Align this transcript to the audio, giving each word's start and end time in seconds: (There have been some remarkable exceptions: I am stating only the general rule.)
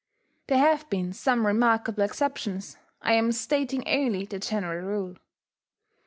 (There 0.47 0.57
have 0.57 0.89
been 0.89 1.13
some 1.13 1.45
remarkable 1.45 2.01
exceptions: 2.01 2.75
I 3.03 3.13
am 3.13 3.31
stating 3.31 3.83
only 3.87 4.25
the 4.25 4.39
general 4.39 4.83
rule.) 4.83 5.17